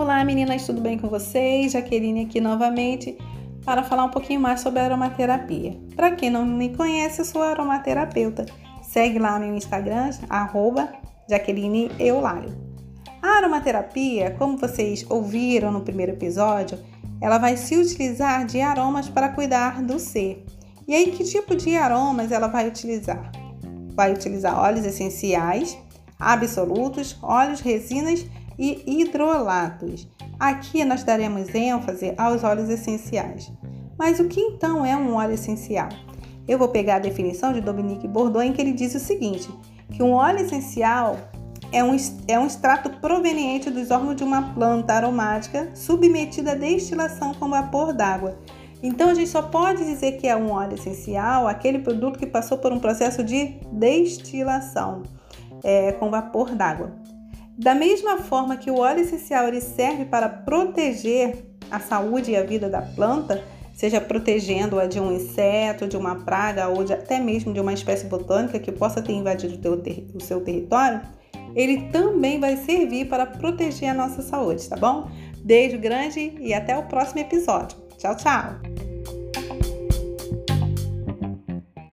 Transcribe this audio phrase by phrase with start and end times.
[0.00, 1.72] Olá meninas, tudo bem com vocês?
[1.72, 3.18] Jaqueline aqui novamente
[3.66, 5.78] para falar um pouquinho mais sobre aromaterapia.
[5.94, 8.46] Para quem não me conhece, eu sou aromaterapeuta.
[8.80, 10.90] Segue lá meu Instagram, arroba
[11.28, 11.90] Jaqueline.
[13.20, 16.78] A aromaterapia, como vocês ouviram no primeiro episódio,
[17.20, 20.46] ela vai se utilizar de aromas para cuidar do ser.
[20.88, 23.30] E aí, que tipo de aromas ela vai utilizar?
[23.94, 25.76] Vai utilizar óleos essenciais,
[26.18, 28.24] absolutos, óleos, resinas
[28.60, 30.06] e hidrolatos.
[30.38, 33.50] Aqui nós daremos ênfase aos óleos essenciais.
[33.98, 35.88] Mas o que então é um óleo essencial?
[36.46, 39.48] Eu vou pegar a definição de Dominique Bourdieu em que ele diz o seguinte,
[39.90, 41.16] que um óleo essencial
[41.72, 41.96] é um,
[42.28, 47.94] é um extrato proveniente dos órgãos de uma planta aromática submetida a destilação com vapor
[47.94, 48.38] d'água.
[48.82, 52.58] Então a gente só pode dizer que é um óleo essencial aquele produto que passou
[52.58, 55.02] por um processo de destilação
[55.62, 56.92] é, com vapor d'água.
[57.60, 62.42] Da mesma forma que o óleo essencial ele serve para proteger a saúde e a
[62.42, 67.52] vida da planta, seja protegendo-a de um inseto, de uma praga ou de, até mesmo
[67.52, 69.58] de uma espécie botânica que possa ter invadido
[70.14, 71.02] o, seu território,
[71.54, 75.10] ele também vai servir para proteger a nossa saúde, tá bom?
[75.44, 77.76] Beijo grande e até o próximo episódio.
[77.98, 78.69] Tchau, tchau!